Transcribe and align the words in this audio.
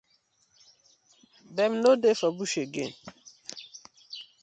Dem 1.55 1.71
no 1.83 1.91
dey 2.01 2.15
for 2.19 2.31
bush 2.37 2.57
again? 2.65 2.93